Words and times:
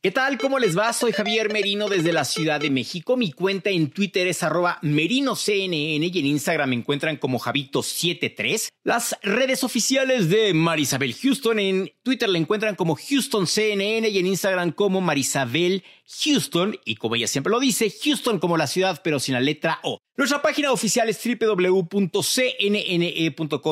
¿Qué 0.00 0.12
tal? 0.12 0.38
¿Cómo 0.38 0.60
les 0.60 0.78
va? 0.78 0.92
Soy 0.92 1.10
Javier 1.10 1.52
Merino 1.52 1.88
desde 1.88 2.12
la 2.12 2.24
Ciudad 2.24 2.60
de 2.60 2.70
México. 2.70 3.16
Mi 3.16 3.32
cuenta 3.32 3.70
en 3.70 3.90
Twitter 3.90 4.28
es 4.28 4.44
arroba 4.44 4.78
merinoCNN 4.80 5.72
y 5.74 6.12
en 6.14 6.26
Instagram 6.26 6.68
me 6.68 6.76
encuentran 6.76 7.16
como 7.16 7.40
Javito73. 7.40 8.68
Las 8.84 9.16
redes 9.22 9.64
oficiales 9.64 10.28
de 10.28 10.54
Marisabel 10.54 11.14
Houston 11.14 11.58
en 11.58 11.92
Twitter 12.04 12.28
la 12.28 12.38
encuentran 12.38 12.76
como 12.76 12.94
HoustonCNN 12.94 14.04
y 14.04 14.18
en 14.18 14.26
Instagram 14.28 14.70
como 14.70 15.00
Marisabel 15.00 15.82
Houston. 16.22 16.78
Y 16.84 16.96
como 16.96 17.16
ella 17.16 17.26
siempre 17.26 17.50
lo 17.50 17.60
dice, 17.60 17.92
Houston 18.04 18.38
como 18.38 18.56
la 18.56 18.66
ciudad 18.66 19.00
pero 19.02 19.20
sin 19.20 19.34
la 19.34 19.40
letra 19.40 19.80
O. 19.82 19.98
Nuestra 20.16 20.42
página 20.42 20.72
oficial 20.72 21.08
es 21.08 21.20
www.cnne.com 21.22 22.18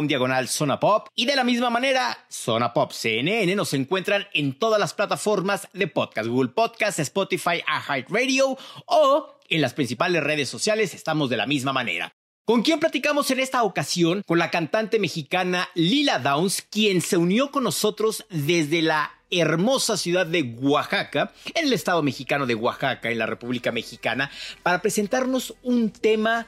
diagonal 0.07 0.49
Zona 0.49 0.79
Pop 0.79 1.09
y 1.15 1.27
de 1.27 1.35
la 1.35 1.45
misma 1.45 1.71
manera, 1.71 2.27
Zona 2.31 2.73
Pop 2.73 2.93
CNN 2.93 3.57
nos 3.57 3.75
encuentran 3.75 4.27
en 4.33 4.59
todas 4.59 4.79
las 4.79 4.95
plataformas 4.95 5.69
de 5.73 5.89
podcast, 5.89 6.29
Google 6.29 6.51
Podcast, 6.51 7.01
Spotify, 7.01 7.63
iHeartRadio 7.67 8.57
o 8.87 9.39
en 9.49 9.61
las 9.61 9.75
principales 9.75 10.23
redes 10.23 10.49
sociales 10.49 10.95
estamos 10.95 11.31
de 11.31 11.37
la 11.37 11.47
misma 11.47 11.73
manera. 11.73 12.13
¿Con 12.45 12.63
quién 12.63 12.79
platicamos 12.79 13.29
en 13.33 13.41
esta 13.41 13.65
ocasión? 13.65 14.23
Con 14.25 14.39
la 14.39 14.53
cantante 14.53 15.01
mexicana 15.01 15.69
Lila 15.75 16.21
Downs, 16.21 16.63
quien 16.63 17.01
se 17.01 17.17
unió 17.17 17.51
con 17.51 17.65
nosotros 17.65 18.25
desde 18.31 18.83
la 18.83 19.16
hermosa 19.31 19.97
ciudad 19.97 20.27
de 20.27 20.43
Oaxaca, 20.61 21.33
en 21.55 21.67
el 21.67 21.73
estado 21.73 22.03
mexicano 22.03 22.47
de 22.47 22.55
Oaxaca, 22.55 23.11
en 23.11 23.19
la 23.19 23.27
República 23.27 23.73
Mexicana, 23.73 24.31
para 24.63 24.83
presentarnos 24.83 25.55
un 25.63 25.91
tema 25.91 26.47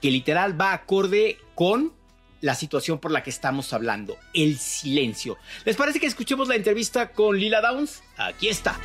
que 0.00 0.10
literal 0.10 0.60
va 0.60 0.72
acorde 0.72 1.38
con 1.54 1.92
la 2.40 2.54
situación 2.56 2.98
por 2.98 3.12
la 3.12 3.22
que 3.22 3.30
estamos 3.30 3.72
hablando, 3.72 4.18
el 4.34 4.58
silencio. 4.58 5.38
¿Les 5.64 5.76
parece 5.76 6.00
que 6.00 6.06
escuchemos 6.06 6.48
la 6.48 6.56
entrevista 6.56 7.12
con 7.12 7.38
Lila 7.38 7.60
Downs? 7.60 8.02
Aquí 8.16 8.48
está. 8.48 8.78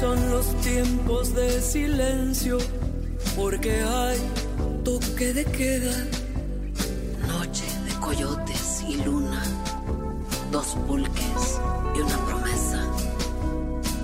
Son 0.00 0.30
los 0.30 0.60
tiempos 0.60 1.34
de 1.34 1.62
silencio, 1.62 2.58
porque 3.36 3.82
hay 3.82 4.18
toque 4.84 5.32
de 5.32 5.44
queda, 5.44 6.06
y 11.94 12.00
una 12.00 12.26
promesa. 12.26 12.92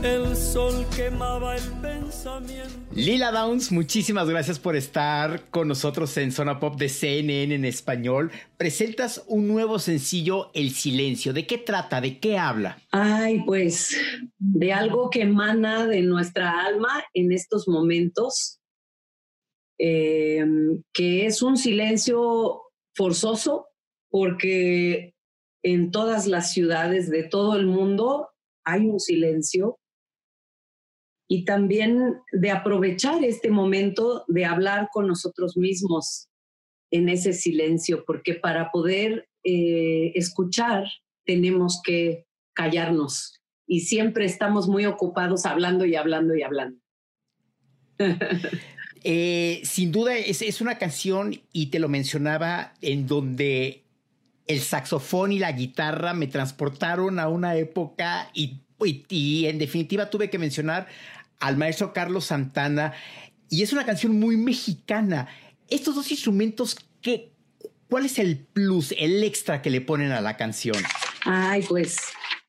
El 0.03 0.37
sol 0.37 0.87
quemaba 0.97 1.56
el 1.56 1.70
pensamiento. 1.83 2.81
Lila 2.93 3.31
Downs, 3.31 3.70
muchísimas 3.70 4.29
gracias 4.29 4.59
por 4.59 4.75
estar 4.75 5.48
con 5.51 5.69
nosotros 5.69 6.17
en 6.17 6.33
Zona 6.33 6.59
Pop 6.59 6.77
de 6.77 6.89
CNN 6.89 7.55
en 7.55 7.65
español. 7.65 8.33
Presentas 8.56 9.23
un 9.28 9.47
nuevo 9.47 9.78
sencillo, 9.78 10.51
El 10.55 10.71
Silencio. 10.71 11.33
¿De 11.33 11.47
qué 11.47 11.59
trata? 11.59 12.01
¿De 12.01 12.19
qué 12.19 12.37
habla? 12.37 12.83
Ay, 12.91 13.43
pues 13.47 13.97
de 14.39 14.73
algo 14.73 15.11
que 15.11 15.23
emana 15.23 15.87
de 15.87 16.03
nuestra 16.03 16.65
alma 16.65 17.05
en 17.15 17.31
estos 17.31 17.69
momentos, 17.69 18.59
eh, 19.78 20.44
que 20.93 21.27
es 21.27 21.43
un 21.43 21.56
silencio 21.56 22.62
forzoso 22.94 23.69
porque 24.10 25.15
en 25.62 25.91
todas 25.91 26.26
las 26.26 26.53
ciudades 26.53 27.10
de 27.10 27.25
todo 27.25 27.56
el 27.56 27.66
mundo 27.66 28.31
hay 28.65 28.87
un 28.87 29.00
silencio 29.00 29.78
y 31.28 31.44
también 31.44 32.16
de 32.32 32.50
aprovechar 32.50 33.22
este 33.25 33.50
momento 33.50 34.25
de 34.26 34.44
hablar 34.44 34.88
con 34.93 35.06
nosotros 35.06 35.56
mismos 35.56 36.28
en 36.91 37.09
ese 37.09 37.32
silencio, 37.32 38.04
porque 38.04 38.34
para 38.34 38.71
poder 38.72 39.28
eh, 39.44 40.12
escuchar 40.16 40.84
tenemos 41.25 41.81
que 41.84 42.27
callarnos 42.53 43.41
y 43.66 43.82
siempre 43.82 44.25
estamos 44.25 44.66
muy 44.66 44.87
ocupados 44.87 45.47
hablando 45.47 45.84
y 45.84 45.94
hablando 45.94 46.34
y 46.34 46.42
hablando. 46.42 46.81
eh, 49.04 49.60
sin 49.62 49.92
duda 49.92 50.16
es, 50.16 50.42
es 50.42 50.60
una 50.60 50.78
canción, 50.78 51.41
y 51.53 51.66
te 51.66 51.78
lo 51.78 51.88
mencionaba, 51.88 52.75
en 52.81 53.06
donde 53.06 53.84
el 54.50 54.61
saxofón 54.61 55.31
y 55.31 55.38
la 55.38 55.53
guitarra 55.53 56.12
me 56.12 56.27
transportaron 56.27 57.21
a 57.21 57.28
una 57.28 57.55
época 57.55 58.31
y, 58.34 58.62
en 59.47 59.59
definitiva 59.59 60.11
tuve 60.11 60.28
que 60.28 60.38
mencionar 60.38 60.88
al 61.38 61.56
maestro 61.56 61.93
Carlos 61.93 62.25
Santana 62.25 62.93
y 63.49 63.62
es 63.62 63.72
una 63.72 63.87
canción 63.87 64.19
muy 64.19 64.37
mexicana. 64.37 65.28
Estos 65.69 65.94
dos 65.94 66.10
instrumentos, 66.10 66.77
¿qué, 67.00 67.33
¿cuál 67.89 68.06
es 68.06 68.19
el 68.19 68.39
plus, 68.39 68.93
el 68.99 69.22
extra 69.22 69.62
que 69.62 69.71
le 69.71 69.81
ponen 69.81 70.10
a 70.10 70.21
la 70.21 70.37
canción? 70.37 70.77
Ay, 71.25 71.62
pues 71.69 71.99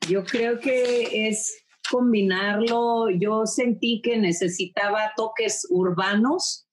yo 0.10 0.24
creo 0.24 0.60
que 0.60 1.28
es 1.28 1.56
combinarlo. 1.92 3.12
Yo 3.12 3.46
sentí 3.46 4.02
que 4.02 4.18
necesitaba 4.18 5.12
toques 5.16 5.68
urbanos 5.70 6.66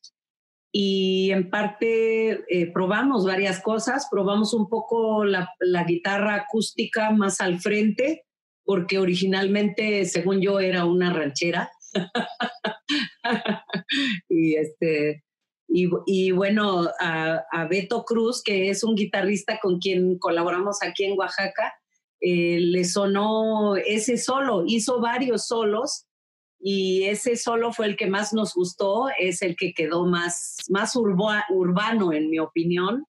y 0.72 1.30
en 1.30 1.50
parte 1.50 2.44
eh, 2.48 2.70
probamos 2.72 3.24
varias 3.24 3.60
cosas, 3.60 4.08
probamos 4.10 4.54
un 4.54 4.68
poco 4.68 5.24
la, 5.24 5.48
guitarra 5.86 6.34
acústica 6.34 7.10
más 7.10 7.40
al 7.40 7.60
frente, 7.60 8.24
porque 8.64 8.98
originalmente, 8.98 10.04
según 10.04 10.40
yo, 10.40 10.60
era 10.60 10.84
una 10.84 11.12
ranchera. 11.12 11.70
y 14.28 14.56
este 14.56 15.24
y, 15.70 16.32
bueno, 16.32 16.88
a, 16.98 17.44
a, 17.52 17.68
Beto 17.68 18.04
Cruz, 18.04 18.42
que 18.42 18.70
es 18.70 18.82
un 18.82 18.94
guitarrista 18.94 19.58
con 19.60 19.78
quien 19.78 20.18
colaboramos 20.18 20.78
aquí 20.82 21.04
en 21.04 21.18
Oaxaca, 21.18 21.74
eh, 22.20 22.58
le 22.58 22.84
sonó 22.84 23.76
ese 23.76 24.16
solo, 24.16 24.64
hizo 24.66 25.00
varios 25.00 25.46
solos 25.46 26.06
y 26.60 27.04
ese 27.04 27.36
solo 27.36 27.72
fue 27.72 27.86
el 27.86 27.96
que 27.96 28.08
más 28.08 28.32
nos 28.32 28.54
gustó, 28.54 29.08
es 29.18 29.42
el 29.42 29.54
que 29.56 29.72
quedó 29.72 30.06
más, 30.06 30.56
más 30.68 30.96
urba, 30.96 31.44
urbano 31.50 32.12
en 32.12 32.30
mi 32.30 32.38
opinión. 32.38 33.06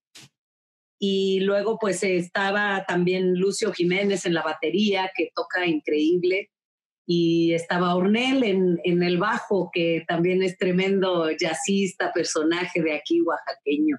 Y 1.00 1.40
luego 1.42 1.78
pues 1.80 2.04
estaba 2.04 2.86
también 2.88 3.40
Lucio 3.40 3.74
Jiménez 3.74 4.26
en 4.26 4.34
la 4.34 4.44
batería, 4.44 5.12
que 5.16 5.30
toca 5.34 5.66
increíble. 5.66 6.52
Y 7.08 7.54
estaba 7.54 7.96
Ornel 7.96 8.44
en, 8.44 8.80
en 8.84 9.02
el 9.02 9.18
bajo, 9.18 9.72
que 9.74 10.04
también 10.08 10.44
es 10.44 10.58
tremendo 10.58 11.28
jazzista, 11.32 12.12
personaje 12.14 12.84
de 12.84 12.94
aquí 12.94 13.22
oaxaqueño. 13.22 13.98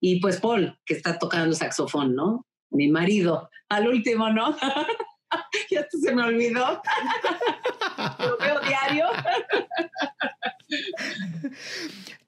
Y 0.00 0.20
pues 0.20 0.38
Paul, 0.38 0.78
que 0.84 0.92
está 0.92 1.18
tocando 1.18 1.54
saxofón, 1.54 2.14
¿no? 2.14 2.44
Mi 2.70 2.88
marido. 2.88 3.48
Al 3.70 3.88
último, 3.88 4.28
¿no? 4.28 4.54
ya 5.70 5.86
se 5.90 6.14
me 6.14 6.22
olvidó. 6.22 6.82
Lo 8.18 8.38
veo 8.38 8.60
diario. 8.60 9.06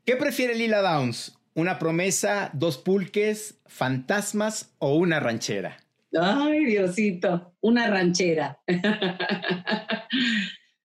¿Qué 0.04 0.16
prefiere 0.16 0.54
Lila 0.54 0.82
Downs? 0.82 1.36
¿Una 1.54 1.78
promesa, 1.78 2.50
dos 2.52 2.78
pulques, 2.78 3.58
fantasmas 3.66 4.74
o 4.78 4.96
una 4.96 5.20
ranchera? 5.20 5.78
Ay, 6.18 6.64
Diosito, 6.66 7.54
una 7.60 7.88
ranchera. 7.88 8.60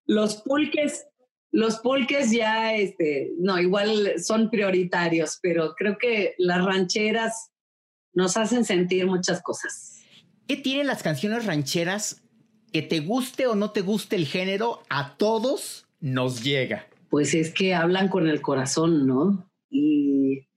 los 0.06 0.42
pulques, 0.42 1.06
los 1.51 1.80
pulques 1.80 2.31
ya, 2.31 2.74
este, 2.75 3.31
no, 3.38 3.60
igual 3.60 4.13
son 4.18 4.50
prioritarios, 4.50 5.40
pero 5.42 5.75
creo 5.75 5.98
que 5.98 6.36
las 6.38 6.63
rancheras 6.63 7.51
nos 8.13 8.38
hacen 8.38 8.66
sentir 8.66 9.06
muchas 9.06 9.42
cosas. 9.42 10.00
¿Qué 10.51 10.57
tienen 10.57 10.88
las 10.88 11.01
canciones 11.01 11.45
rancheras 11.45 12.21
que 12.74 12.81
te 12.81 13.00
guste 13.00 13.48
o 13.48 13.56
no 13.56 13.71
te 13.71 13.80
guste 13.80 14.18
el 14.18 14.25
género, 14.25 14.83
a 14.89 15.15
todos 15.15 15.88
nos 16.01 16.44
llega? 16.44 16.89
Pues 17.09 17.33
es 17.33 17.53
que 17.53 17.74
hablan 17.74 18.09
con 18.09 18.27
el 18.27 18.42
corazón, 18.42 19.07
¿no? 19.07 19.50
Y 19.69 20.50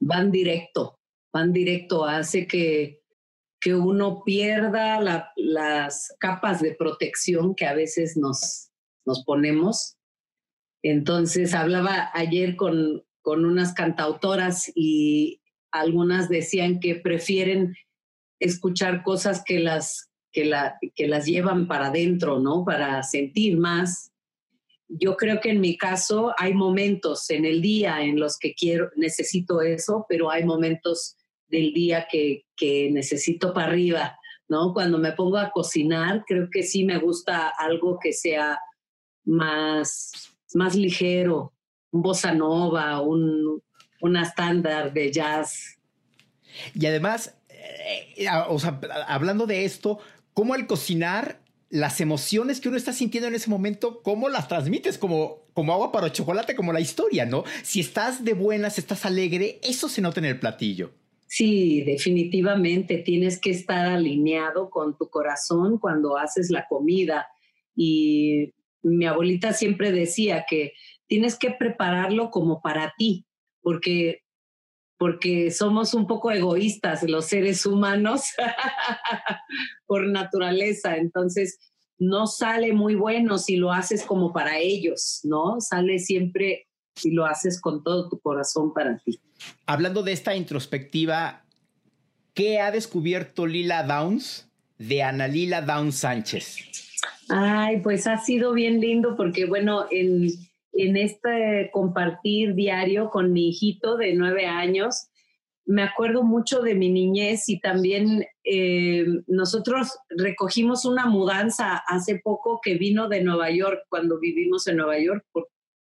van 0.00 0.32
directo, 0.32 0.98
van 1.32 1.52
directo, 1.52 2.04
hace 2.04 2.48
que, 2.48 3.04
que 3.60 3.76
uno 3.76 4.24
pierda 4.24 5.00
la, 5.00 5.30
las 5.36 6.16
capas 6.18 6.60
de 6.60 6.74
protección 6.74 7.54
que 7.54 7.66
a 7.66 7.74
veces 7.74 8.16
nos, 8.16 8.72
nos 9.06 9.22
ponemos. 9.22 9.98
Entonces 10.82 11.54
hablaba 11.54 12.10
ayer 12.12 12.56
con, 12.56 13.04
con 13.20 13.44
unas 13.44 13.72
cantautoras 13.72 14.72
y 14.74 15.42
algunas 15.70 16.28
decían 16.28 16.80
que 16.80 16.96
prefieren 16.96 17.76
escuchar 18.42 19.02
cosas 19.02 19.42
que 19.44 19.60
las 19.60 20.12
que, 20.32 20.46
la, 20.46 20.78
que 20.94 21.06
las 21.06 21.26
llevan 21.26 21.68
para 21.68 21.88
adentro, 21.88 22.40
¿no? 22.40 22.64
Para 22.64 23.02
sentir 23.02 23.58
más. 23.58 24.10
Yo 24.88 25.16
creo 25.16 25.40
que 25.40 25.50
en 25.50 25.60
mi 25.60 25.76
caso 25.76 26.34
hay 26.38 26.54
momentos 26.54 27.28
en 27.30 27.44
el 27.44 27.60
día 27.62 28.02
en 28.02 28.18
los 28.18 28.38
que 28.38 28.54
quiero, 28.54 28.90
necesito 28.96 29.60
eso, 29.60 30.06
pero 30.08 30.30
hay 30.30 30.44
momentos 30.44 31.16
del 31.48 31.72
día 31.72 32.06
que, 32.10 32.46
que 32.56 32.90
necesito 32.90 33.52
para 33.52 33.68
arriba, 33.68 34.18
¿no? 34.48 34.72
Cuando 34.72 34.98
me 34.98 35.12
pongo 35.12 35.36
a 35.36 35.50
cocinar, 35.50 36.24
creo 36.26 36.48
que 36.50 36.62
sí 36.62 36.84
me 36.84 36.98
gusta 36.98 37.48
algo 37.48 37.98
que 38.02 38.12
sea 38.12 38.58
más, 39.24 40.34
más 40.54 40.74
ligero, 40.74 41.52
un 41.90 42.02
bossa 42.02 42.32
nova, 42.34 43.00
un, 43.02 43.62
una 44.00 44.22
estándar 44.22 44.92
de 44.92 45.12
jazz. 45.12 45.78
Y 46.74 46.86
además, 46.86 47.34
o 48.48 48.58
sea, 48.58 48.80
hablando 49.06 49.46
de 49.46 49.64
esto, 49.64 49.98
¿cómo 50.34 50.54
al 50.54 50.66
cocinar 50.66 51.42
las 51.72 52.02
emociones 52.02 52.60
que 52.60 52.68
uno 52.68 52.76
está 52.76 52.92
sintiendo 52.92 53.28
en 53.28 53.34
ese 53.34 53.48
momento, 53.48 54.02
cómo 54.02 54.28
las 54.28 54.46
transmites 54.46 54.98
como, 54.98 55.46
como 55.54 55.72
agua 55.72 55.90
para 55.90 56.12
chocolate, 56.12 56.54
como 56.54 56.70
la 56.70 56.80
historia, 56.80 57.24
¿no? 57.24 57.44
Si 57.62 57.80
estás 57.80 58.24
de 58.24 58.34
buenas, 58.34 58.78
estás 58.78 59.06
alegre, 59.06 59.58
eso 59.62 59.88
se 59.88 60.02
nota 60.02 60.20
en 60.20 60.26
el 60.26 60.38
platillo. 60.38 60.92
Sí, 61.26 61.80
definitivamente 61.80 62.98
tienes 62.98 63.40
que 63.40 63.52
estar 63.52 63.86
alineado 63.86 64.68
con 64.68 64.98
tu 64.98 65.08
corazón 65.08 65.78
cuando 65.78 66.18
haces 66.18 66.50
la 66.50 66.66
comida. 66.68 67.26
Y 67.74 68.52
mi 68.82 69.06
abuelita 69.06 69.54
siempre 69.54 69.92
decía 69.92 70.44
que 70.46 70.74
tienes 71.06 71.38
que 71.38 71.52
prepararlo 71.52 72.30
como 72.30 72.60
para 72.60 72.92
ti, 72.98 73.24
porque 73.62 74.24
porque 75.02 75.50
somos 75.50 75.94
un 75.94 76.06
poco 76.06 76.30
egoístas 76.30 77.02
los 77.02 77.24
seres 77.24 77.66
humanos 77.66 78.22
por 79.86 80.06
naturaleza. 80.06 80.96
Entonces, 80.96 81.58
no 81.98 82.28
sale 82.28 82.72
muy 82.72 82.94
bueno 82.94 83.36
si 83.36 83.56
lo 83.56 83.72
haces 83.72 84.04
como 84.04 84.32
para 84.32 84.58
ellos, 84.58 85.18
¿no? 85.24 85.60
Sale 85.60 85.98
siempre 85.98 86.68
si 86.94 87.10
lo 87.10 87.26
haces 87.26 87.60
con 87.60 87.82
todo 87.82 88.08
tu 88.08 88.20
corazón 88.20 88.72
para 88.72 88.96
ti. 88.98 89.18
Hablando 89.66 90.04
de 90.04 90.12
esta 90.12 90.36
introspectiva, 90.36 91.42
¿qué 92.32 92.60
ha 92.60 92.70
descubierto 92.70 93.48
Lila 93.48 93.82
Downs 93.82 94.48
de 94.78 95.02
Ana 95.02 95.26
Lila 95.26 95.62
Downs 95.62 95.96
Sánchez? 95.96 96.58
Ay, 97.28 97.80
pues 97.80 98.06
ha 98.06 98.18
sido 98.18 98.52
bien 98.52 98.80
lindo 98.80 99.16
porque, 99.16 99.46
bueno, 99.46 99.84
en 99.90 100.30
en 100.72 100.96
este 100.96 101.70
compartir 101.72 102.54
diario 102.54 103.10
con 103.10 103.32
mi 103.32 103.48
hijito 103.48 103.96
de 103.96 104.14
nueve 104.14 104.46
años, 104.46 105.08
me 105.64 105.82
acuerdo 105.82 106.22
mucho 106.22 106.60
de 106.60 106.74
mi 106.74 106.90
niñez 106.90 107.48
y 107.48 107.60
también 107.60 108.26
eh, 108.44 109.06
nosotros 109.26 109.96
recogimos 110.08 110.84
una 110.84 111.06
mudanza 111.06 111.76
hace 111.86 112.18
poco 112.18 112.60
que 112.62 112.74
vino 112.74 113.08
de 113.08 113.22
Nueva 113.22 113.50
York, 113.50 113.84
cuando 113.88 114.18
vivimos 114.18 114.66
en 114.66 114.78
Nueva 114.78 114.98
York 114.98 115.24
por, 115.30 115.48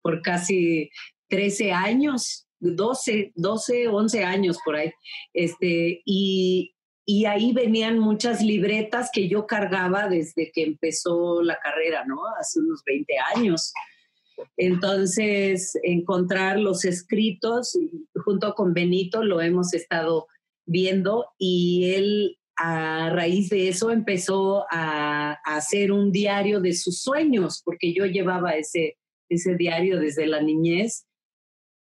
por 0.03 0.21
casi 0.21 0.91
13 1.29 1.73
años, 1.73 2.49
12, 2.59 3.33
12, 3.37 3.89
11 3.89 4.25
años 4.25 4.59
por 4.65 4.77
ahí. 4.77 4.93
Este, 5.33 6.03
y, 6.05 6.75
y 7.07 7.25
ahí 7.27 7.53
venían 7.53 7.99
muchas 7.99 8.43
libretas 8.43 9.11
que 9.13 9.29
yo 9.29 9.47
cargaba 9.47 10.09
desde 10.09 10.51
que 10.53 10.65
empezó 10.65 11.43
la 11.43 11.59
carrera, 11.59 12.05
¿no? 12.05 12.21
Hace 12.39 12.61
unos 12.61 12.83
20 12.85 13.15
años. 13.37 13.73
Entonces, 14.57 15.73
encontrar 15.83 16.59
los 16.59 16.85
escritos, 16.85 17.79
junto 18.25 18.55
con 18.55 18.75
Benito 18.75 19.23
lo 19.23 19.41
hemos 19.41 19.75
estado 19.75 20.27
viendo 20.67 21.27
y 21.39 21.93
él 21.95 22.39
a 22.57 23.11
raíz 23.11 23.49
de 23.49 23.69
eso 23.69 23.91
empezó 23.91 24.65
a, 24.71 25.33
hacer 25.45 25.93
un 25.93 26.13
diario 26.13 26.61
de 26.61 26.75
sus 26.75 27.01
sueños, 27.01 27.63
porque 27.65 27.93
yo 27.93 28.07
llevaba 28.07 28.53
ese, 28.53 28.97
ese 29.29 29.57
diario 29.57 29.99
desde 29.99 30.27
la 30.27 30.41
niñez 30.41 31.07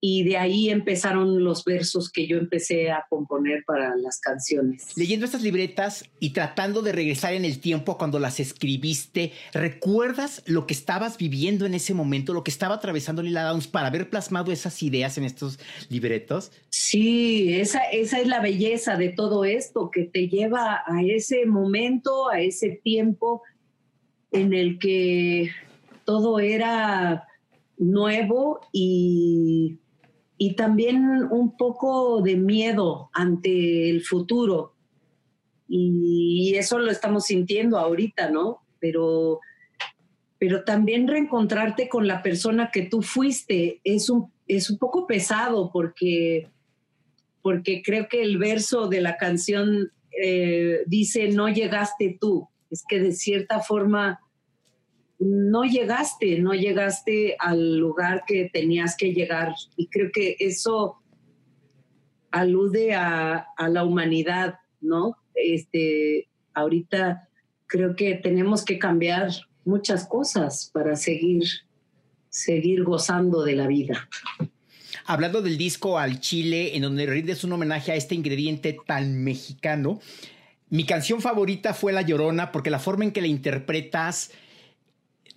y 0.08 0.22
de 0.22 0.36
ahí 0.36 0.70
empezaron 0.70 1.42
los 1.42 1.64
versos 1.64 2.12
que 2.12 2.28
yo 2.28 2.36
empecé 2.36 2.92
a 2.92 3.04
componer 3.10 3.64
para 3.66 3.96
las 3.96 4.20
canciones. 4.20 4.96
Leyendo 4.96 5.26
estas 5.26 5.42
libretas 5.42 6.08
y 6.20 6.30
tratando 6.30 6.80
de 6.80 6.92
regresar 6.92 7.34
en 7.34 7.44
el 7.44 7.58
tiempo 7.58 7.98
cuando 7.98 8.20
las 8.20 8.38
escribiste, 8.38 9.32
¿recuerdas 9.52 10.44
lo 10.46 10.64
que 10.64 10.74
estabas 10.74 11.18
viviendo 11.18 11.66
en 11.66 11.74
ese 11.74 11.92
momento, 11.92 12.34
lo 12.34 12.44
que 12.44 12.52
estaba 12.52 12.76
atravesando 12.76 13.20
Lila 13.20 13.42
Downs 13.42 13.66
para 13.66 13.88
haber 13.88 14.08
plasmado 14.08 14.52
esas 14.52 14.80
ideas 14.80 15.18
en 15.18 15.24
estos 15.24 15.58
libretos? 15.88 16.52
Sí, 16.68 17.54
esa, 17.54 17.80
esa 17.90 18.20
es 18.20 18.28
la 18.28 18.40
belleza 18.40 18.94
de 18.94 19.08
todo 19.08 19.44
esto, 19.44 19.90
que 19.90 20.04
te 20.04 20.28
lleva 20.28 20.84
a 20.86 21.02
ese 21.02 21.46
momento, 21.46 22.28
a 22.28 22.40
ese 22.40 22.80
tiempo 22.84 23.42
en 24.30 24.54
el 24.54 24.78
que 24.78 25.50
todo 26.04 26.38
era 26.38 27.26
nuevo 27.78 28.60
y 28.72 29.45
y 30.38 30.54
también 30.54 31.26
un 31.30 31.56
poco 31.56 32.20
de 32.22 32.36
miedo 32.36 33.10
ante 33.12 33.88
el 33.90 34.02
futuro. 34.02 34.74
Y 35.68 36.54
eso 36.56 36.78
lo 36.78 36.90
estamos 36.90 37.24
sintiendo 37.24 37.78
ahorita, 37.78 38.30
¿no? 38.30 38.62
Pero, 38.78 39.40
pero 40.38 40.64
también 40.64 41.08
reencontrarte 41.08 41.88
con 41.88 42.06
la 42.06 42.22
persona 42.22 42.70
que 42.70 42.82
tú 42.82 43.02
fuiste 43.02 43.80
es 43.82 44.10
un, 44.10 44.30
es 44.46 44.70
un 44.70 44.78
poco 44.78 45.06
pesado 45.06 45.70
porque, 45.72 46.50
porque 47.42 47.82
creo 47.82 48.06
que 48.08 48.22
el 48.22 48.38
verso 48.38 48.88
de 48.88 49.00
la 49.00 49.16
canción 49.16 49.90
eh, 50.22 50.82
dice, 50.86 51.28
no 51.28 51.48
llegaste 51.48 52.16
tú. 52.20 52.48
Es 52.70 52.84
que 52.86 53.00
de 53.00 53.12
cierta 53.12 53.60
forma 53.60 54.20
no 55.18 55.64
llegaste, 55.64 56.38
no 56.38 56.52
llegaste 56.52 57.36
al 57.38 57.76
lugar 57.78 58.24
que 58.26 58.50
tenías 58.52 58.96
que 58.96 59.12
llegar. 59.12 59.54
Y 59.76 59.88
creo 59.88 60.10
que 60.12 60.36
eso 60.38 60.96
alude 62.30 62.94
a, 62.94 63.46
la 63.68 63.84
humanidad, 63.84 64.56
¿no? 64.80 65.16
Este, 65.34 66.28
ahorita 66.54 67.28
creo 67.66 67.96
que 67.96 68.14
tenemos 68.14 68.64
que 68.64 68.78
cambiar 68.78 69.30
muchas 69.64 70.06
cosas 70.06 70.70
para 70.72 70.96
seguir, 70.96 71.44
seguir 72.28 72.84
gozando 72.84 73.42
de 73.42 73.56
la 73.56 73.66
vida. 73.66 74.08
Hablando 75.06 75.40
del 75.40 75.56
disco 75.56 75.98
al 75.98 76.20
Chile, 76.20 76.76
en 76.76 76.82
donde 76.82 77.06
rindes 77.06 77.44
un 77.44 77.52
homenaje 77.52 77.92
a 77.92 77.96
este 77.96 78.14
ingrediente 78.14 78.76
tan 78.86 79.22
mexicano, 79.22 80.00
mi 80.68 80.84
canción 80.84 81.20
favorita 81.20 81.74
fue 81.74 81.92
La 81.92 82.02
Llorona, 82.02 82.50
porque 82.50 82.70
la 82.70 82.80
forma 82.80 83.04
en 83.04 83.12
que 83.12 83.20
la 83.20 83.28
interpretas 83.28 84.32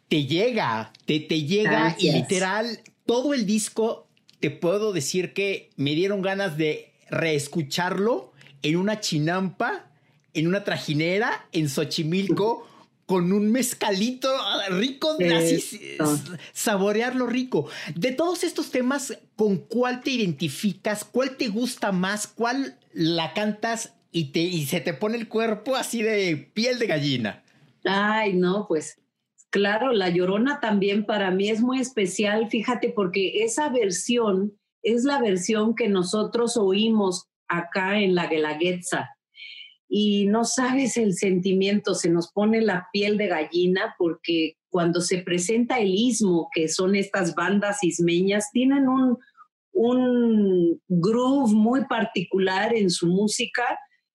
te 0.10 0.26
llega, 0.26 0.92
te, 1.06 1.20
te 1.20 1.44
llega 1.44 1.96
y 1.98 2.12
literal 2.12 2.82
todo 3.06 3.34
el 3.34 3.46
disco 3.46 4.08
te 4.40 4.50
puedo 4.50 4.94
decir 4.94 5.34
que 5.34 5.70
me 5.76 5.92
dieron 5.92 6.22
ganas 6.22 6.58
de 6.58 6.94
reescucharlo 7.10 8.32
en 8.62 8.78
una 8.78 9.00
chinampa, 9.00 9.92
en 10.34 10.48
una 10.48 10.64
trajinera, 10.64 11.48
en 11.52 11.70
Xochimilco. 11.70 12.66
con 13.06 13.34
un 13.34 13.52
mezcalito 13.52 14.30
rico, 14.70 15.18
así, 15.36 15.98
saborearlo 16.54 17.26
rico. 17.26 17.68
De 17.96 18.12
todos 18.12 18.44
estos 18.44 18.70
temas, 18.70 19.18
¿con 19.36 19.58
cuál 19.58 20.02
te 20.04 20.12
identificas? 20.12 21.06
¿Cuál 21.06 21.36
te 21.36 21.48
gusta 21.48 21.92
más? 21.92 22.28
¿Cuál 22.28 22.78
la 22.94 23.34
cantas 23.34 23.94
y, 24.12 24.26
te, 24.26 24.42
y 24.42 24.68
se 24.68 24.80
te 24.80 24.94
pone 24.94 25.18
el 25.18 25.28
cuerpo 25.28 25.76
así 25.76 26.04
de 26.04 26.52
piel 26.54 26.78
de 26.78 26.86
gallina? 26.86 27.44
Ay, 27.84 28.34
no, 28.34 28.68
pues 28.68 29.00
Claro, 29.52 29.94
La 29.94 30.10
Llorona 30.10 30.60
también 30.60 31.06
para 31.06 31.32
mí 31.32 31.50
es 31.50 31.62
muy 31.62 31.80
especial, 31.80 32.50
fíjate, 32.50 32.92
porque 32.96 33.44
esa 33.44 33.70
versión 33.70 34.54
es 34.84 35.04
la 35.04 35.20
versión 35.20 35.76
que 35.76 35.90
nosotros 35.90 36.56
oímos 36.56 37.28
acá 37.48 38.00
en 38.00 38.14
la 38.14 38.28
Guelaguetza. 38.28 39.10
Y 39.88 40.28
no 40.28 40.46
sabes 40.46 40.98
el 40.98 41.16
sentimiento, 41.16 41.96
se 41.96 42.12
nos 42.12 42.32
pone 42.32 42.62
la 42.62 42.88
piel 42.94 43.18
de 43.18 43.28
gallina 43.28 43.96
porque 43.98 44.54
cuando 44.70 45.02
se 45.02 45.24
presenta 45.24 45.80
el 45.80 45.96
istmo, 45.96 46.48
que 46.54 46.68
son 46.68 46.96
estas 46.96 47.34
bandas 47.34 47.84
ismeñas, 47.84 48.52
tienen 48.52 48.88
un, 48.88 49.18
un 49.72 50.80
groove 50.88 51.54
muy 51.54 51.86
particular 51.86 52.76
en 52.76 52.92
su 52.92 53.08
música 53.08 53.64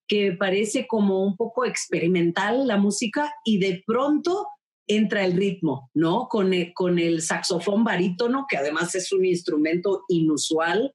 que 0.07 0.33
parece 0.33 0.87
como 0.87 1.25
un 1.25 1.37
poco 1.37 1.65
experimental 1.65 2.69
la 2.69 2.77
música 2.77 3.33
y 3.45 3.59
de 3.59 3.83
pronto 3.85 4.47
entra 4.87 5.25
el 5.25 5.37
ritmo, 5.37 5.91
¿no? 5.95 6.29
Con 6.29 6.53
el, 6.53 6.73
con 6.75 6.99
el 6.99 7.23
saxofón 7.23 7.85
barítono, 7.85 8.47
que 8.49 8.57
además 8.57 8.95
es 8.95 9.13
un 9.13 9.25
instrumento 9.25 10.05
inusual 10.09 10.95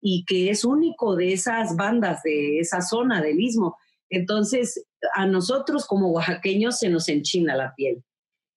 y 0.00 0.24
que 0.24 0.50
es 0.50 0.64
único 0.64 1.16
de 1.16 1.32
esas 1.32 1.76
bandas, 1.76 2.22
de 2.22 2.58
esa 2.58 2.80
zona 2.80 3.20
del 3.20 3.40
istmo. 3.40 3.76
Entonces, 4.08 4.86
a 5.14 5.26
nosotros 5.26 5.86
como 5.86 6.10
oaxaqueños 6.10 6.78
se 6.78 6.88
nos 6.88 7.08
enchina 7.08 7.56
la 7.56 7.74
piel. 7.74 8.02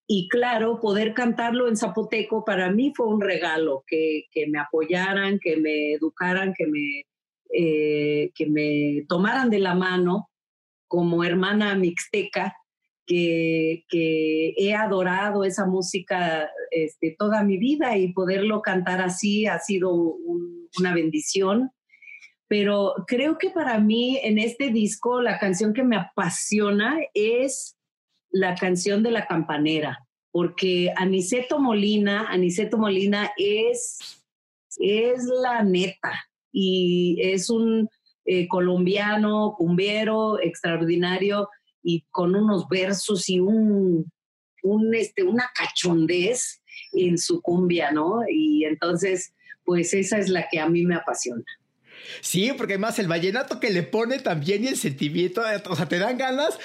Y 0.07 0.27
claro, 0.27 0.79
poder 0.79 1.13
cantarlo 1.13 1.67
en 1.67 1.77
zapoteco 1.77 2.43
para 2.43 2.71
mí 2.71 2.93
fue 2.95 3.07
un 3.07 3.21
regalo, 3.21 3.83
que, 3.85 4.25
me 4.47 4.59
apoyaran, 4.59 5.39
que 5.39 5.57
me 5.57 5.93
educaran, 5.93 6.53
que 6.57 6.65
me, 6.65 7.03
eh, 7.53 8.31
que 8.33 8.47
me 8.47 9.05
tomaran 9.07 9.49
de 9.49 9.59
la 9.59 9.75
mano 9.75 10.29
como 10.87 11.23
hermana 11.23 11.75
mixteca 11.75 12.55
que, 13.09 14.53
he 14.57 14.73
adorado 14.75 15.43
esa 15.43 15.65
música 15.65 16.49
este, 16.71 17.15
toda 17.17 17.43
mi 17.43 17.57
vida 17.57 17.97
y 17.97 18.13
poderlo 18.13 18.61
cantar 18.61 19.01
así 19.01 19.47
ha 19.47 19.59
sido 19.59 19.91
una 19.93 20.93
bendición. 20.93 21.71
Pero 22.47 22.93
creo 23.07 23.37
que 23.37 23.49
para 23.51 23.79
mí 23.79 24.19
en 24.23 24.39
este 24.39 24.69
disco 24.69 25.21
la 25.21 25.37
canción 25.39 25.73
que 25.73 25.83
me 25.83 25.97
apasiona 25.97 26.97
es 27.13 27.75
la 28.31 28.55
canción 28.55 29.03
de 29.03 29.11
la 29.11 29.25
campanera, 29.25 30.07
porque 30.31 30.91
Aniceto 30.95 31.59
Molina, 31.59 32.27
Aniceto 32.29 32.77
Molina 32.77 33.31
es, 33.37 34.23
es 34.77 35.23
la 35.41 35.63
neta 35.63 36.13
y 36.51 37.19
es 37.21 37.49
un 37.49 37.87
eh, 38.25 38.47
colombiano, 38.47 39.55
cumbiero, 39.57 40.39
extraordinario 40.39 41.49
y 41.83 42.05
con 42.11 42.35
unos 42.35 42.67
versos 42.67 43.29
y 43.29 43.39
un, 43.39 44.11
un, 44.63 44.95
este, 44.95 45.23
una 45.23 45.49
cachondez 45.55 46.61
en 46.93 47.17
su 47.17 47.41
cumbia, 47.41 47.91
¿no? 47.91 48.21
Y 48.29 48.65
entonces, 48.65 49.33
pues 49.63 49.93
esa 49.93 50.17
es 50.17 50.29
la 50.29 50.47
que 50.49 50.59
a 50.59 50.67
mí 50.67 50.85
me 50.85 50.95
apasiona. 50.95 51.43
Sí, 52.21 52.51
porque 52.57 52.73
además 52.73 52.99
el 52.99 53.07
vallenato 53.07 53.59
que 53.59 53.69
le 53.69 53.83
pone 53.83 54.19
también 54.19 54.63
y 54.63 54.67
el 54.67 54.77
sentimiento, 54.77 55.41
o 55.69 55.75
sea, 55.75 55.87
te 55.87 55.99
dan 55.99 56.17
ganas 56.17 56.57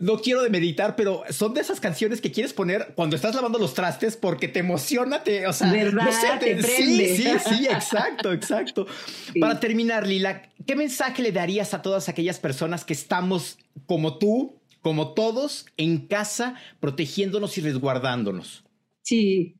no 0.00 0.18
quiero 0.18 0.42
de 0.42 0.50
meditar, 0.50 0.96
pero 0.96 1.22
son 1.30 1.54
de 1.54 1.60
esas 1.60 1.80
canciones 1.80 2.20
que 2.20 2.32
quieres 2.32 2.52
poner 2.52 2.92
cuando 2.94 3.16
estás 3.16 3.34
lavando 3.34 3.58
los 3.58 3.74
trastes 3.74 4.16
porque 4.16 4.48
te 4.48 4.60
emociona, 4.60 5.22
te, 5.22 5.46
o 5.46 5.52
sea, 5.52 5.72
¿verdad? 5.72 6.10
te, 6.40 6.62
sí, 6.62 7.16
sí, 7.16 7.28
sí, 7.48 7.66
exacto, 7.66 8.32
exacto. 8.32 8.86
Para 9.40 9.60
terminar, 9.60 10.06
Lila, 10.06 10.42
¿qué 10.66 10.76
mensaje 10.76 11.22
le 11.22 11.32
darías 11.32 11.74
a 11.74 11.82
todas 11.82 12.08
aquellas 12.08 12.38
personas 12.38 12.84
que 12.84 12.92
estamos 12.92 13.58
como 13.86 14.18
tú, 14.18 14.60
como 14.80 15.14
todos, 15.14 15.66
en 15.76 16.06
casa, 16.06 16.54
protegiéndonos 16.80 17.58
y 17.58 17.60
resguardándonos? 17.60 18.64
Sí, 19.02 19.56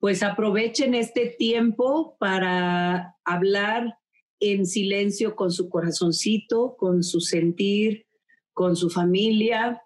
pues 0.00 0.22
aprovechen 0.22 0.94
este 0.94 1.26
tiempo 1.26 2.16
para 2.18 3.16
hablar 3.24 3.98
en 4.40 4.66
silencio 4.66 5.36
con 5.36 5.52
su 5.52 5.68
corazoncito, 5.68 6.74
con 6.76 7.04
su 7.04 7.20
sentir, 7.20 8.06
con 8.52 8.76
su 8.76 8.90
familia 8.90 9.82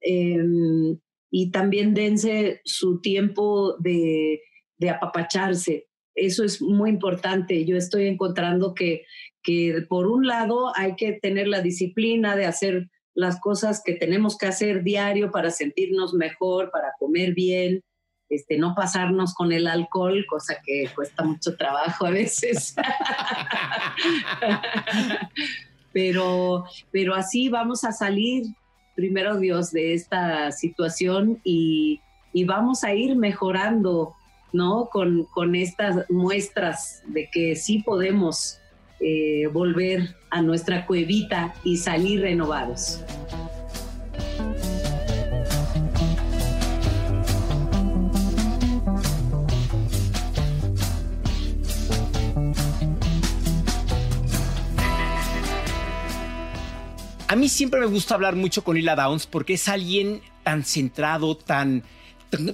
em, 0.00 0.98
y 1.30 1.50
también 1.50 1.94
dense 1.94 2.60
su 2.64 3.00
tiempo 3.00 3.76
de, 3.78 4.40
de, 4.78 4.90
apapacharse. 4.90 5.88
Eso 6.14 6.44
es 6.44 6.62
muy 6.62 6.90
importante. 6.90 7.64
Yo 7.64 7.76
estoy 7.76 8.06
encontrando 8.06 8.74
que, 8.74 9.04
que 9.42 9.84
por 9.88 10.06
un 10.06 10.26
lado 10.26 10.72
hay 10.76 10.96
que 10.96 11.12
tener 11.12 11.48
la 11.48 11.60
disciplina 11.60 12.36
de 12.36 12.46
hacer 12.46 12.88
las 13.14 13.40
cosas 13.40 13.82
que 13.84 13.94
tenemos 13.94 14.38
que 14.38 14.46
hacer 14.46 14.84
diario 14.84 15.30
para 15.30 15.50
sentirnos 15.50 16.14
mejor, 16.14 16.70
para 16.70 16.92
comer 16.98 17.34
bien, 17.34 17.82
este, 18.28 18.58
no 18.58 18.74
pasarnos 18.76 19.34
con 19.34 19.52
el 19.52 19.66
alcohol, 19.66 20.24
cosa 20.28 20.60
que 20.64 20.88
cuesta 20.94 21.24
mucho 21.24 21.56
trabajo 21.56 22.06
a 22.06 22.10
veces. 22.10 22.76
pero, 25.92 26.64
pero 26.90 27.14
así 27.14 27.48
vamos 27.48 27.84
a 27.84 27.92
salir, 27.92 28.46
primero 28.94 29.38
Dios, 29.38 29.72
de 29.72 29.94
esta 29.94 30.52
situación 30.52 31.40
y, 31.44 32.00
vamos 32.46 32.84
a 32.84 32.94
ir 32.94 33.16
mejorando, 33.16 34.14
¿no? 34.52 34.88
Con, 34.92 35.24
con, 35.34 35.56
estas 35.56 36.08
muestras 36.08 37.02
de 37.08 37.28
que 37.32 37.56
sí 37.56 37.82
podemos 37.82 38.60
eh, 39.00 39.48
volver 39.52 40.14
a 40.30 40.42
nuestra 40.42 40.86
cuevita 40.86 41.54
y 41.64 41.76
salir 41.76 42.20
renovados. 42.20 43.00
A 57.30 57.36
mí 57.36 57.50
siempre 57.50 57.78
me 57.78 57.86
gusta 57.86 58.14
hablar 58.14 58.36
mucho 58.36 58.64
con 58.64 58.74
Lila 58.74 58.96
Downs 58.96 59.26
porque 59.26 59.52
es 59.54 59.68
alguien 59.68 60.22
tan 60.44 60.64
centrado, 60.64 61.36
tan, 61.36 61.82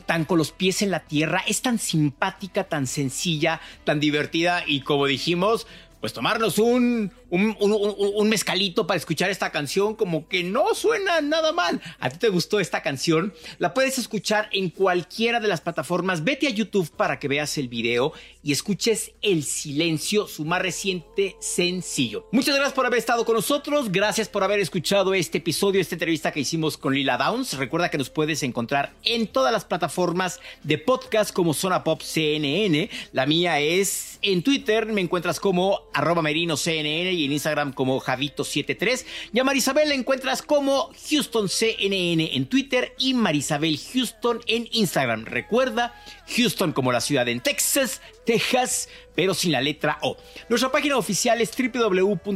tan, 0.04 0.24
con 0.24 0.36
los 0.36 0.50
pies 0.50 0.82
en 0.82 0.90
la 0.90 0.98
tierra, 0.98 1.44
es 1.46 1.62
tan 1.62 1.78
simpática, 1.78 2.64
tan 2.64 2.88
sencilla, 2.88 3.60
tan 3.84 4.00
divertida 4.00 4.64
y 4.66 4.80
como 4.80 5.06
dijimos, 5.06 5.68
pues 6.04 6.12
tomarnos 6.12 6.58
un, 6.58 7.10
un, 7.30 8.28
mezcalito 8.28 8.86
para 8.86 8.98
escuchar 8.98 9.30
esta 9.30 9.50
canción 9.50 9.94
como 9.94 10.28
que 10.28 10.44
no 10.44 10.74
suena 10.74 11.22
nada 11.22 11.50
mal. 11.52 11.80
¿A 11.98 12.10
ti 12.10 12.18
te 12.18 12.28
gustó 12.28 12.60
esta 12.60 12.82
canción? 12.82 13.32
La 13.56 13.72
puedes 13.72 13.96
escuchar 13.96 14.50
en 14.52 14.68
cualquiera 14.68 15.40
de 15.40 15.48
las 15.48 15.62
plataformas. 15.62 16.22
Vete 16.22 16.46
a 16.46 16.50
YouTube 16.50 16.90
para 16.90 17.18
que 17.18 17.26
veas 17.26 17.56
el 17.56 17.68
video 17.68 18.12
y 18.42 18.52
escuches 18.52 19.12
El 19.22 19.44
Silencio, 19.44 20.26
su 20.26 20.44
más 20.44 20.60
reciente 20.60 21.36
sencillo. 21.40 22.28
Muchas 22.32 22.54
gracias 22.54 22.74
por 22.74 22.84
haber 22.84 22.98
estado 22.98 23.24
con 23.24 23.36
nosotros. 23.36 23.90
Gracias 23.90 24.28
por 24.28 24.44
haber 24.44 24.60
escuchado 24.60 25.14
este 25.14 25.38
episodio, 25.38 25.80
esta 25.80 25.94
entrevista 25.94 26.32
que 26.32 26.40
hicimos 26.40 26.76
con 26.76 26.92
Lila 26.92 27.16
Downs. 27.16 27.54
Recuerda 27.56 27.90
que 27.90 27.96
nos 27.96 28.10
puedes 28.10 28.42
encontrar 28.42 28.92
en 29.04 29.26
todas 29.26 29.54
las 29.54 29.64
plataformas 29.64 30.38
de 30.62 30.76
podcast 30.76 31.32
como 31.32 31.54
Zona 31.54 31.82
Pop 31.82 32.02
CNN. 32.02 32.90
La 33.12 33.24
mía 33.24 33.58
es 33.60 34.18
en 34.20 34.42
Twitter, 34.42 34.84
me 34.84 35.00
encuentras 35.00 35.40
como 35.40 35.80
arroba 35.94 36.20
merino 36.22 36.56
CNN 36.56 37.12
y 37.12 37.24
en 37.24 37.32
Instagram 37.32 37.72
como 37.72 38.00
Javito73. 38.00 39.04
Y 39.32 39.38
a 39.38 39.44
Marisabel 39.44 39.88
la 39.88 39.94
encuentras 39.94 40.42
como 40.42 40.90
HoustonCNN 41.10 42.20
en 42.20 42.46
Twitter 42.46 42.94
y 42.98 43.14
Marisabel 43.14 43.78
Houston 43.92 44.40
en 44.46 44.68
Instagram. 44.72 45.24
Recuerda, 45.24 45.94
Houston 46.36 46.72
como 46.72 46.92
la 46.92 47.00
ciudad 47.00 47.28
en 47.28 47.40
Texas, 47.40 48.02
Texas, 48.26 48.88
pero 49.14 49.32
sin 49.34 49.52
la 49.52 49.60
letra 49.60 49.98
O. 50.02 50.16
Nuestra 50.48 50.72
página 50.72 50.96
oficial 50.96 51.40
es 51.40 51.50
www.cnne.com 51.56 52.26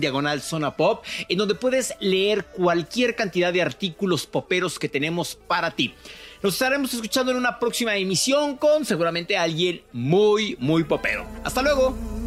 diagonal 0.00 0.40
zona 0.40 0.76
pop, 0.76 1.04
en 1.28 1.38
donde 1.38 1.54
puedes 1.54 1.94
leer 2.00 2.46
cualquier 2.46 3.14
cantidad 3.14 3.52
de 3.52 3.62
artículos 3.62 4.26
poperos 4.26 4.78
que 4.78 4.88
tenemos 4.88 5.34
para 5.34 5.72
ti. 5.72 5.94
Nos 6.42 6.54
estaremos 6.54 6.94
escuchando 6.94 7.32
en 7.32 7.38
una 7.38 7.58
próxima 7.58 7.96
emisión 7.96 8.56
con 8.56 8.84
seguramente 8.84 9.36
alguien 9.36 9.82
muy, 9.92 10.56
muy 10.60 10.84
popero. 10.84 11.26
Hasta 11.44 11.62
luego. 11.62 12.17